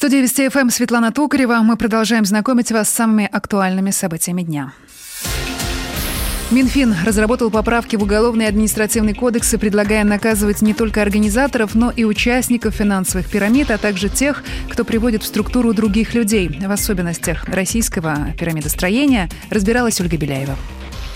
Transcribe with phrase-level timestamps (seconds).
[0.00, 1.56] студии Вести ФМ Светлана Токарева.
[1.56, 4.72] Мы продолжаем знакомить вас с самыми актуальными событиями дня.
[6.50, 12.04] Минфин разработал поправки в Уголовный и административный кодексы, предлагая наказывать не только организаторов, но и
[12.04, 16.48] участников финансовых пирамид, а также тех, кто приводит в структуру других людей.
[16.48, 20.56] В особенностях российского пирамидостроения разбиралась Ольга Беляева.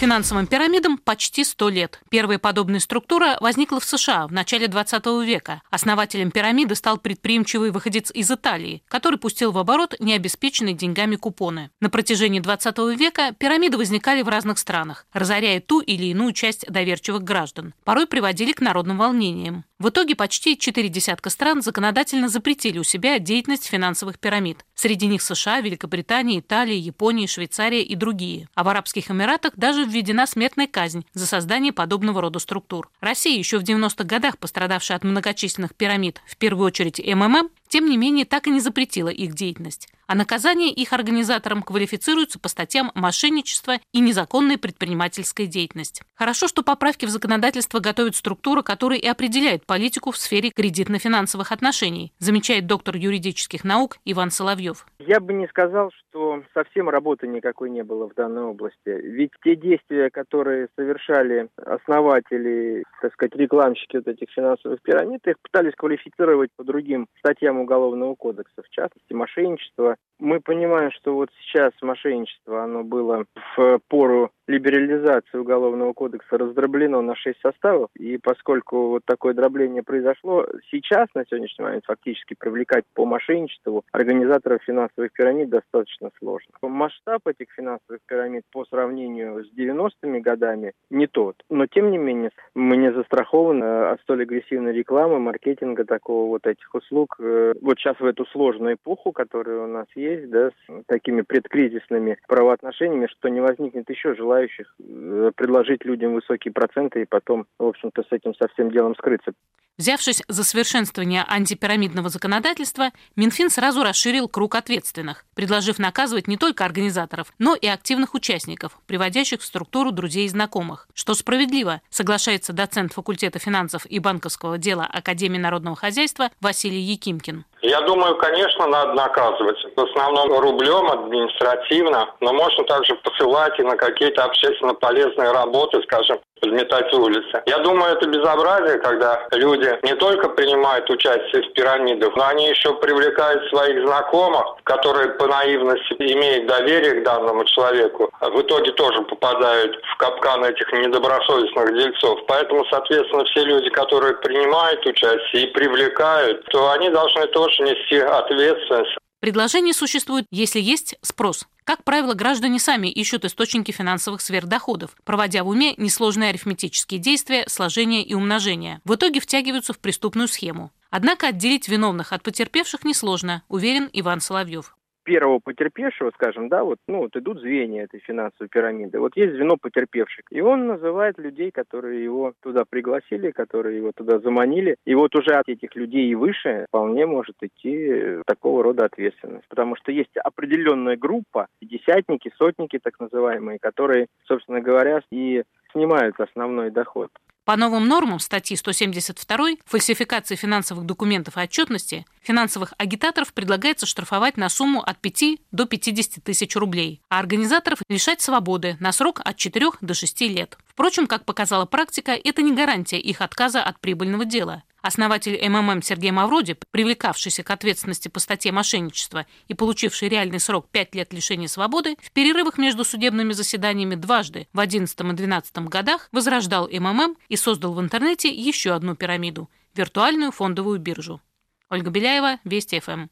[0.01, 2.01] Финансовым пирамидам почти 100 лет.
[2.11, 5.63] Первая подобная структура возникла в США в начале 20 века.
[5.71, 11.71] Основателем пирамиды стал предприимчивый выходец из Италии, который пустил в оборот необеспеченные деньгами купоны.
[11.81, 17.23] На протяжении 20 века пирамиды возникали в разных странах, разоряя ту или иную часть доверчивых
[17.23, 17.73] граждан.
[17.85, 19.65] Порой приводили к народным волнениям.
[19.85, 24.65] В итоге почти четыре десятка стран законодательно запретили у себя деятельность финансовых пирамид.
[24.75, 28.49] Среди них США, Великобритания, Италия, Япония, Швейцария и другие.
[28.55, 32.89] А в Арабских Эмиратах даже введена смертная казнь за создание подобного рода структур.
[33.01, 37.97] Россия, еще в 90-х годах пострадавшая от многочисленных пирамид, в первую очередь МММ, тем не
[37.97, 43.75] менее так и не запретила их деятельность а наказание их организаторам квалифицируются по статьям мошенничества
[43.93, 46.03] и незаконная предпринимательская деятельность.
[46.15, 52.13] Хорошо, что поправки в законодательство готовит структура, которая и определяет политику в сфере кредитно-финансовых отношений,
[52.19, 54.87] замечает доктор юридических наук Иван Соловьев.
[54.99, 58.77] Я бы не сказал, что совсем работы никакой не было в данной области.
[58.87, 65.75] Ведь те действия, которые совершали основатели, так сказать, рекламщики вот этих финансовых пирамид, их пытались
[65.77, 72.63] квалифицировать по другим статьям Уголовного кодекса, в частности, мошенничество, мы понимаем, что вот сейчас мошенничество,
[72.63, 73.25] оно было
[73.57, 80.47] в пору либерализации Уголовного кодекса раздроблено на шесть составов, и поскольку вот такое дробление произошло,
[80.71, 86.53] сейчас, на сегодняшний момент, фактически привлекать по мошенничеству организаторов финансовых пирамид достаточно сложно.
[86.63, 92.31] Масштаб этих финансовых пирамид по сравнению с 90-ми годами не тот, но тем не менее
[92.55, 97.17] мы не застрахованы от столь агрессивной рекламы, маркетинга такого вот этих услуг.
[97.61, 103.07] Вот сейчас в эту сложную эпоху, которая у нас есть, да, с такими предкризисными правоотношениями,
[103.07, 108.13] что не возникнет еще желающих э, предложить людям высокие проценты и потом, в общем-то, с
[108.13, 109.33] этим совсем делом скрыться.
[109.77, 117.33] Взявшись за совершенствование антипирамидного законодательства, Минфин сразу расширил круг ответственных, предложив наказывать не только организаторов,
[117.41, 120.87] но и активных участников, приводящих в структуру друзей и знакомых.
[120.95, 127.44] Что справедливо, соглашается доцент факультета финансов и банковского дела Академии народного хозяйства Василий Якимкин.
[127.63, 129.57] Я думаю, конечно, надо наказывать.
[129.75, 136.19] В основном рублем, административно, но можно также посылать и на какие-то общественно полезные работы, скажем,
[136.45, 137.43] подметать улицы.
[137.47, 142.75] Я думаю, это безобразие, когда люди не только принимают участие в пирамидах, но они еще
[142.75, 149.01] привлекают своих знакомых, которые по наивности имеют доверие к данному человеку, а в итоге тоже
[149.03, 152.21] попадают в капкан этих недобросовестных дельцов.
[152.27, 158.97] Поэтому, соответственно, все люди, которые принимают участие и привлекают, то они должны тоже нести ответственность.
[159.25, 161.47] Предложение существует, если есть спрос.
[161.65, 168.03] Как правило, граждане сами ищут источники финансовых сверхдоходов, проводя в уме несложные арифметические действия, сложения
[168.03, 168.83] и умножения.
[168.85, 170.73] В итоге втягиваются в преступную схему.
[170.91, 176.99] Однако отделить виновных от потерпевших несложно, уверен Иван Соловьев первого потерпевшего, скажем, да, вот, ну,
[176.99, 178.99] вот идут звенья этой финансовой пирамиды.
[178.99, 184.19] Вот есть звено потерпевших, и он называет людей, которые его туда пригласили, которые его туда
[184.19, 184.77] заманили.
[184.85, 189.47] И вот уже от этих людей и выше вполне может идти такого рода ответственность.
[189.49, 195.43] Потому что есть определенная группа, десятники, сотники так называемые, которые, собственно говоря, и
[195.73, 197.11] снимают основной доход.
[197.45, 204.49] По новым нормам статьи 172 фальсификации финансовых документов и отчетности финансовых агитаторов предлагается штрафовать на
[204.49, 209.73] сумму от 5 до 50 тысяч рублей, а организаторов лишать свободы на срок от 4
[209.83, 210.57] до 6 лет.
[210.67, 214.63] Впрочем, как показала практика, это не гарантия их отказа от прибыльного дела.
[214.85, 220.95] Основатель МММ Сергей Мавроди, привлекавшийся к ответственности по статье мошенничества и получивший реальный срок 5
[220.95, 226.69] лет лишения свободы, в перерывах между судебными заседаниями дважды в 2011 и 2012 годах возрождал
[226.69, 231.23] МММ и создал в интернете еще одну пирамиду– виртуальную фондовую биржу.
[231.71, 233.07] Ольга Беляева, Вести ФМ.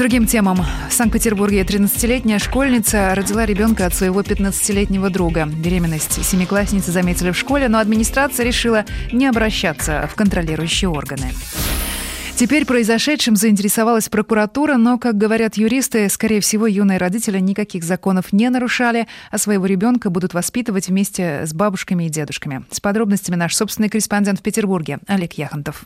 [0.00, 0.64] Другим темам.
[0.88, 5.44] В Санкт-Петербурге 13-летняя школьница родила ребенка от своего 15-летнего друга.
[5.44, 11.34] Беременность семиклассницы заметили в школе, но администрация решила не обращаться в контролирующие органы.
[12.34, 18.48] Теперь произошедшим заинтересовалась прокуратура, но, как говорят юристы, скорее всего, юные родители никаких законов не
[18.48, 22.64] нарушали, а своего ребенка будут воспитывать вместе с бабушками и дедушками.
[22.70, 25.84] С подробностями наш собственный корреспондент в Петербурге Олег Яхонтов.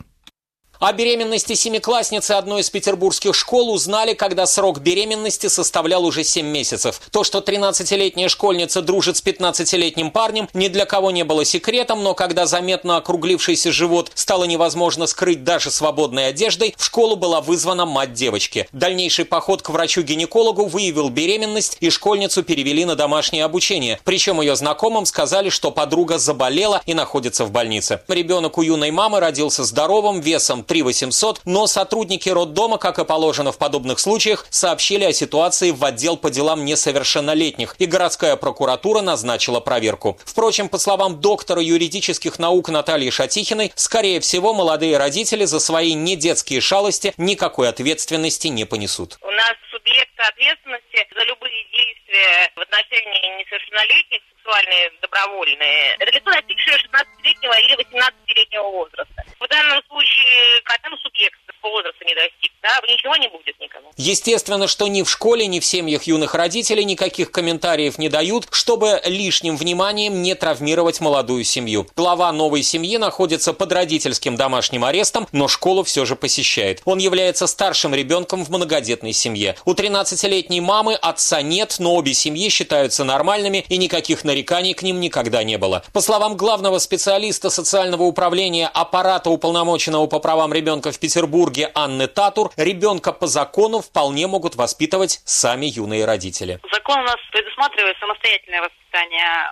[0.79, 6.99] О беременности семиклассницы одной из петербургских школ узнали, когда срок беременности составлял уже 7 месяцев.
[7.11, 12.13] То, что 13-летняя школьница дружит с 15-летним парнем, ни для кого не было секретом, но
[12.13, 18.13] когда заметно округлившийся живот стало невозможно скрыть даже свободной одеждой, в школу была вызвана мать
[18.13, 18.67] девочки.
[18.73, 23.99] Дальнейший поход к врачу-гинекологу выявил беременность, и школьницу перевели на домашнее обучение.
[24.03, 28.01] Причем ее знакомым сказали, что подруга заболела и находится в больнице.
[28.09, 33.51] Ребенок у юной мамы родился здоровым, весом 3 800, но сотрудники роддома, как и положено
[33.51, 39.59] в подобных случаях, сообщили о ситуации в отдел по делам несовершеннолетних, и городская прокуратура назначила
[39.59, 40.17] проверку.
[40.25, 46.61] Впрочем, по словам доктора юридических наук Натальи Шатихиной, скорее всего, молодые родители за свои недетские
[46.61, 49.17] шалости никакой ответственности не понесут.
[49.21, 56.77] У нас субъект ответственности за любые действия в отношении несовершеннолетних, сексуальные, добровольные, это лицо, достигшее
[56.77, 59.23] 16-летнего или 18-летнего возраста.
[59.39, 63.91] В данном случае, когда субъект по не достиг, да, ничего не будет никому.
[63.97, 69.01] Естественно, что ни в школе, ни в семьях юных родителей никаких комментариев не дают, чтобы
[69.05, 71.87] лишним вниманием не травмировать молодую семью.
[71.95, 76.81] Глава новой семьи находится под родительским домашним арестом, но школу все же посещает.
[76.85, 79.55] Он является старшим ребенком в многодетной семье.
[79.65, 84.99] У 13-летней мамы отца нет, но обе семьи считаются нормальными и никаких нареканий к ним
[84.99, 85.83] никогда не было.
[85.93, 92.51] По словам главного специалиста социального управления аппарата уполномоченного по правам ребенка в Петербурге Анны Татур,
[92.57, 96.59] ребенка по закону вполне могут воспитывать сами юные родители.
[96.71, 98.84] Закон у нас предусматривает самостоятельное воспитание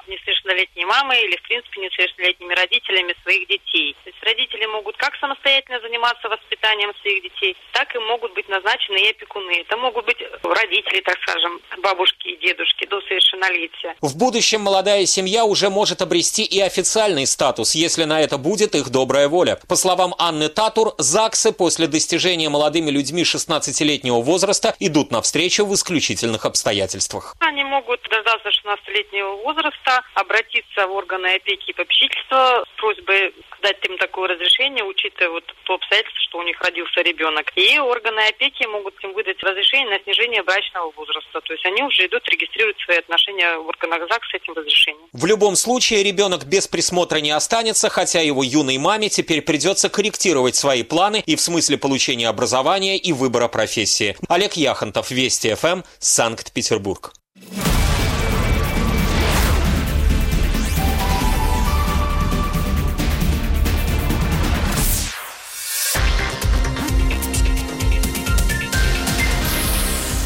[0.07, 3.95] несовершеннолетней мамы или, в принципе, несовершеннолетними родителями своих детей.
[4.03, 8.97] То есть родители могут как самостоятельно заниматься воспитанием своих детей, так и могут быть назначены
[8.97, 9.61] и опекуны.
[9.61, 13.95] Это могут быть родители, так скажем, бабушки и дедушки до совершеннолетия.
[14.01, 18.89] В будущем молодая семья уже может обрести и официальный статус, если на это будет их
[18.89, 19.59] добрая воля.
[19.67, 26.45] По словам Анны Татур, ЗАГСы после достижения молодыми людьми 16-летнего возраста идут навстречу в исключительных
[26.45, 27.35] обстоятельствах.
[27.39, 33.97] Они могут дождаться 16-летнего возраста, обратиться в органы опеки и попечительства с просьбой дать им
[33.97, 37.51] такое разрешение, учитывая вот то обстоятельство, что у них родился ребенок.
[37.55, 41.41] И органы опеки могут им выдать разрешение на снижение брачного возраста.
[41.41, 45.07] То есть они уже идут регистрировать свои отношения в органах ЗАГС с этим разрешением.
[45.13, 50.55] В любом случае ребенок без присмотра не останется, хотя его юной маме теперь придется корректировать
[50.55, 54.15] свои планы и в смысле получения образования и выбора профессии.
[54.27, 57.13] Олег Яхонтов, Вести ФМ, Санкт-Петербург.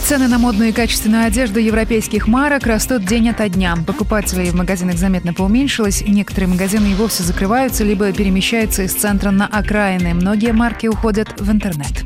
[0.08, 3.76] Цены на модную и качественную одежду европейских марок растут день ото дня.
[3.86, 6.02] Покупателей в магазинах заметно поуменьшилось.
[6.08, 10.14] Некоторые магазины и вовсе закрываются, либо перемещаются из центра на окраины.
[10.14, 12.06] Многие марки уходят в интернет.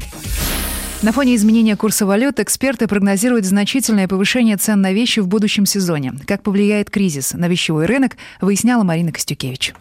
[1.03, 6.13] На фоне изменения курса валют эксперты прогнозируют значительное повышение цен на вещи в будущем сезоне.
[6.25, 9.75] Как повлияет кризис на вещевой рынок, выясняла Марина Костюкевич.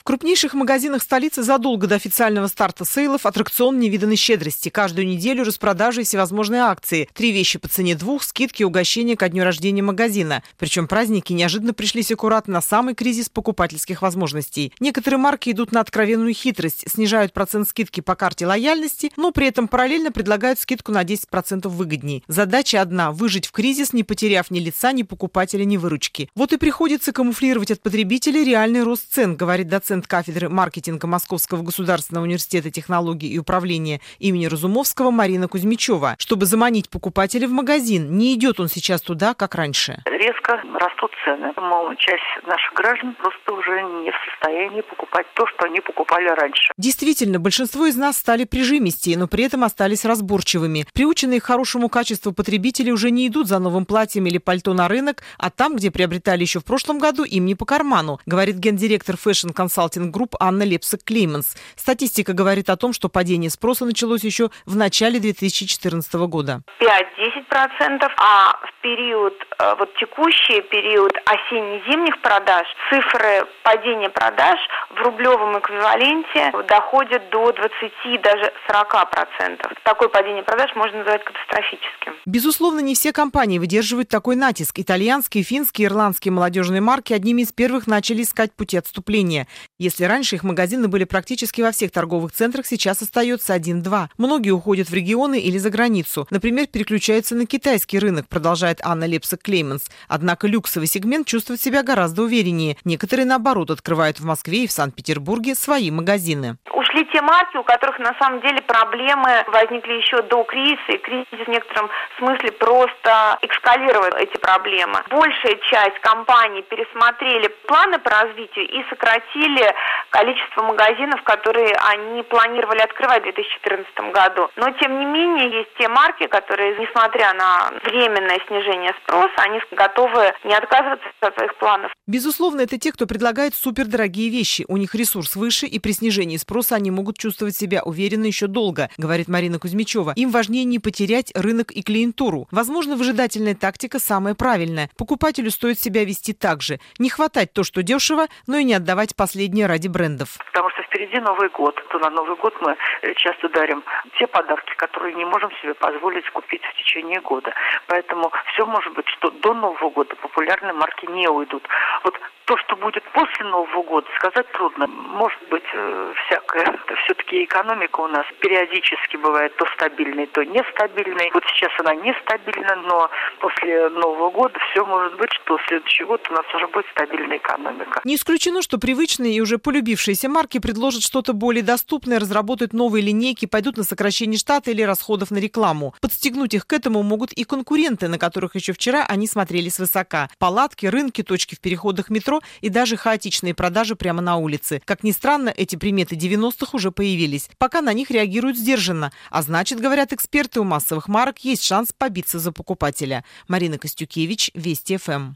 [0.00, 4.70] В крупнейших магазинах столицы задолго до официального старта сейлов аттракцион невиданной щедрости.
[4.70, 7.06] Каждую неделю распродажи и всевозможные акции.
[7.12, 10.42] Три вещи по цене двух, скидки и угощения ко дню рождения магазина.
[10.56, 14.72] Причем праздники неожиданно пришлись аккуратно на самый кризис покупательских возможностей.
[14.80, 19.68] Некоторые марки идут на откровенную хитрость, снижают процент скидки по карте лояльности, но при этом
[19.68, 22.24] параллельно предлагают скидку на 10% выгодней.
[22.26, 26.30] Задача одна– выжить в кризис, не потеряв ни лица, ни покупателя, ни выручки.
[26.34, 31.62] Вот и приходится камуфлировать от потребителей реальный рост цен, говорит доцент доцент кафедры маркетинга Московского
[31.62, 36.14] государственного университета технологий и управления имени Разумовского Марина Кузьмичева.
[36.16, 40.00] Чтобы заманить покупателя в магазин, не идет он сейчас туда, как раньше.
[40.06, 41.52] Резко растут цены.
[41.56, 46.72] Мол, часть наших граждан просто уже не в состоянии покупать то, что они покупали раньше.
[46.76, 50.86] Действительно, большинство из нас стали прижимистее, но при этом остались разборчивыми.
[50.94, 55.22] Приученные к хорошему качеству потребители уже не идут за новым платьем или пальто на рынок,
[55.36, 59.79] а там, где приобретали еще в прошлом году, им не по карману, говорит гендиректор Consult
[59.80, 61.56] Consulting Group Анна Лепсик-Клейманс.
[61.74, 66.60] Статистика говорит о том, что падение спроса началось еще в начале 2014 года.
[66.80, 74.58] 5-10%, а в период, э, вот текущий период осенне-зимних продаж, цифры падения продаж
[74.90, 79.72] в рублевом эквиваленте доходят до 20, даже 40%.
[79.84, 82.14] Такое падение продаж можно назвать катастрофическим.
[82.26, 84.78] Безусловно, не все компании выдерживают такой натиск.
[84.78, 89.46] Итальянские, финские, ирландские молодежные марки одними из первых начали искать пути отступления.
[89.80, 94.10] Если раньше их магазины были практически во всех торговых центрах, сейчас остается один-два.
[94.18, 96.28] Многие уходят в регионы или за границу.
[96.28, 99.90] Например, переключаются на китайский рынок, продолжает Анна Лепсак-Клейманс.
[100.06, 102.76] Однако люксовый сегмент чувствует себя гораздо увереннее.
[102.84, 106.58] Некоторые, наоборот, открывают в Москве и в Санкт-Петербурге свои магазины.
[106.74, 111.46] Ушли те марки, у которых на самом деле проблемы возникли еще до кризиса, и кризис
[111.46, 115.02] в некотором смысле просто экскалировал эти проблемы.
[115.08, 119.69] Большая часть компаний пересмотрели планы по развитию и сократили
[120.10, 124.48] количество магазинов, которые они планировали открывать в 2014 году.
[124.56, 130.32] Но, тем не менее, есть те марки, которые, несмотря на временное снижение спроса, они готовы
[130.44, 131.92] не отказываться от своих планов.
[132.06, 134.64] Безусловно, это те, кто предлагает супердорогие вещи.
[134.68, 138.90] У них ресурс выше, и при снижении спроса они могут чувствовать себя уверенно еще долго,
[138.96, 140.14] говорит Марина Кузьмичева.
[140.16, 142.48] Им важнее не потерять рынок и клиентуру.
[142.50, 144.90] Возможно, выжидательная тактика самая правильная.
[144.96, 146.80] Покупателю стоит себя вести так же.
[146.98, 150.28] Не хватать то, что дешево, но и не отдавать последнее ради брендов.
[150.46, 151.82] Потому что впереди Новый год.
[151.88, 153.82] То на Новый год мы э, часто дарим
[154.18, 157.52] те подарки, которые не можем себе позволить купить в течение года.
[157.86, 161.66] Поэтому все может быть, что до Нового года популярные марки не уйдут.
[162.04, 162.18] Вот
[162.50, 164.88] то, что будет после Нового года, сказать трудно.
[164.88, 166.64] Может быть, э, всякое.
[167.04, 171.30] Все-таки экономика у нас периодически бывает то стабильной, то нестабильной.
[171.32, 176.26] Вот сейчас она нестабильна, но после Нового года все может быть, что в следующий год
[176.28, 178.00] у нас уже будет стабильная экономика.
[178.04, 183.46] Не исключено, что привычные и уже полюбившиеся марки предложат что-то более доступное, разработают новые линейки,
[183.46, 185.94] пойдут на сокращение штата или расходов на рекламу.
[186.00, 190.30] Подстегнуть их к этому могут и конкуренты, на которых еще вчера они смотрели свысока.
[190.38, 194.82] Палатки, рынки, точки в переходах метро и даже хаотичные продажи прямо на улице.
[194.84, 197.48] Как ни странно, эти приметы 90-х уже появились.
[197.58, 199.12] Пока на них реагируют сдержанно.
[199.30, 203.24] А значит, говорят эксперты, у массовых марок есть шанс побиться за покупателя.
[203.48, 205.34] Марина Костюкевич, Вести ФМ.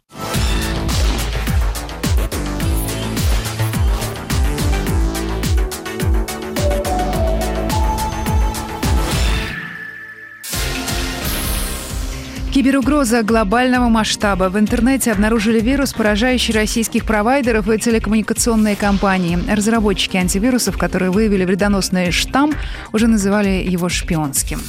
[12.65, 14.49] Киберугроза глобального масштаба.
[14.49, 19.39] В интернете обнаружили вирус, поражающий российских провайдеров и телекоммуникационные компании.
[19.47, 22.55] Разработчики антивирусов, которые выявили вредоносный штамм,
[22.95, 24.63] уже называли его шпионским.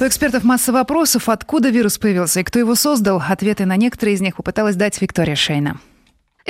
[0.00, 3.22] У экспертов масса вопросов, откуда вирус появился и кто его создал.
[3.26, 5.78] Ответы на некоторые из них попыталась дать Виктория Шейна.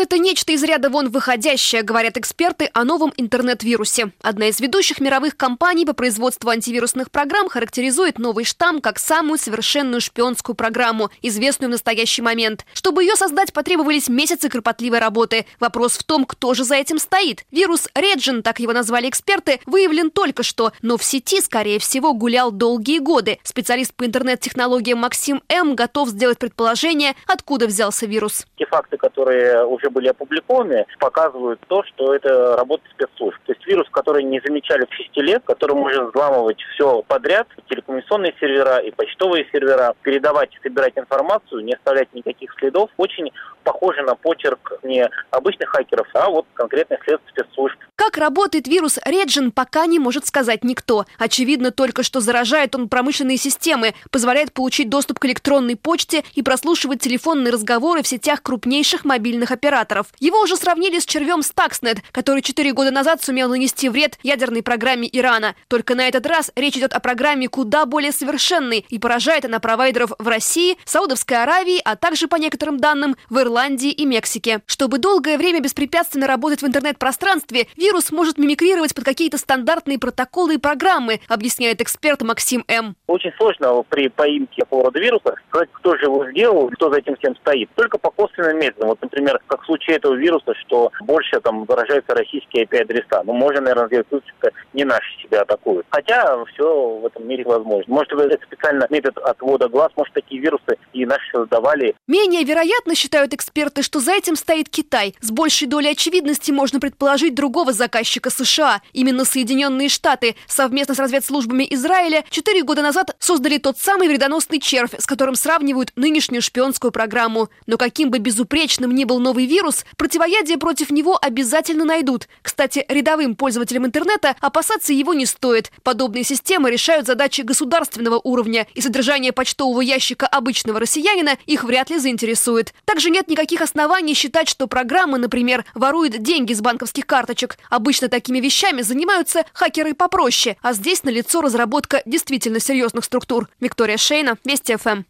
[0.01, 4.13] Это нечто из ряда вон выходящее, говорят эксперты о новом интернет-вирусе.
[4.23, 10.01] Одна из ведущих мировых компаний по производству антивирусных программ характеризует новый штамм как самую совершенную
[10.01, 12.65] шпионскую программу, известную в настоящий момент.
[12.75, 15.47] Чтобы ее создать, потребовались месяцы кропотливой работы.
[15.59, 17.45] Вопрос в том, кто же за этим стоит.
[17.51, 22.53] Вирус Реджин, так его назвали эксперты, выявлен только что, но в сети, скорее всего, гулял
[22.53, 23.41] долгие годы.
[23.43, 25.75] Специалист по интернет-технологиям Максим М.
[25.75, 28.47] готов сделать предположение, откуда взялся вирус.
[28.59, 33.39] Те факты, которые уже уже были опубликованы, показывают то, что это работа спецслужб.
[33.47, 38.35] То есть вирус, который не замечали в 6 лет, который может взламывать все подряд, телекоммуникационные
[38.41, 43.31] сервера и почтовые сервера, передавать и собирать информацию, не оставлять никаких следов, очень
[43.65, 47.77] похоже на почерк не обычных хакеров, а вот конкретных средств спецслужб.
[47.97, 51.05] Как работает вирус Реджин, пока не может сказать никто.
[51.19, 57.01] Очевидно только, что заражает он промышленные системы, позволяет получить доступ к электронной почте и прослушивать
[57.01, 59.78] телефонные разговоры в сетях крупнейших мобильных операторов.
[60.19, 65.09] Его уже сравнили с червем Stuxnet, который четыре года назад сумел нанести вред ядерной программе
[65.11, 65.55] Ирана.
[65.69, 70.13] Только на этот раз речь идет о программе куда более совершенной и поражает она провайдеров
[70.19, 74.63] в России, Саудовской Аравии, а также, по некоторым данным, в Ирландии и Мексике.
[74.67, 80.59] Чтобы долгое время беспрепятственно работать в интернет-пространстве, вирус может мимикрировать под какие-то стандартные протоколы и
[80.59, 82.97] программы, объясняет эксперт Максим М.
[83.07, 87.17] Очень сложно при поимке такого рода вируса сказать, кто же его сделал, кто за этим
[87.17, 87.71] всем стоит.
[87.75, 88.89] Только по косвенным методам.
[88.89, 93.23] Вот, например, как случае этого вируса, что больше там выражаются российские IP-адреса.
[93.25, 95.87] Ну, можно, наверное, сделать вывод, что не наши себя атакуют.
[95.91, 97.95] Хотя все в этом мире возможно.
[97.95, 101.95] Может, это специально метод отвода глаз, может, такие вирусы и наши создавали.
[102.07, 105.15] Менее вероятно, считают эксперты, что за этим стоит Китай.
[105.21, 108.81] С большей долей очевидности можно предположить другого заказчика США.
[108.93, 114.95] Именно Соединенные Штаты совместно с разведслужбами Израиля четыре года назад создали тот самый вредоносный червь,
[114.99, 117.49] с которым сравнивают нынешнюю шпионскую программу.
[117.67, 122.29] Но каким бы безупречным ни был новый вирус, противоядие против него обязательно найдут.
[122.43, 125.73] Кстати, рядовым пользователям интернета опасаться его не стоит.
[125.83, 131.99] Подобные системы решают задачи государственного уровня, и содержание почтового ящика обычного россиянина их вряд ли
[131.99, 132.75] заинтересует.
[132.85, 137.59] Также нет никаких оснований считать, что программа, например, ворует деньги с банковских карточек.
[137.71, 143.49] Обычно такими вещами занимаются хакеры попроще, а здесь налицо разработка действительно серьезных структур.
[143.61, 145.03] Виктория Шейна, Вести ФМ.